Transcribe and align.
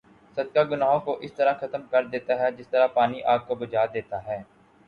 صدقہ 0.37 0.59
گناہوں 0.69 0.99
کو 0.99 1.13
اس 1.19 1.33
طرح 1.33 1.53
ختم 1.59 1.81
کر 1.91 2.05
دیتا 2.07 2.39
ہے 2.39 2.51
جس 2.51 2.67
طرح 2.67 2.87
پانی 2.93 3.21
آگ 3.25 3.39
کو 3.47 3.55
بھجا 3.55 3.85
دیتا 3.93 4.25
ہے 4.27 4.41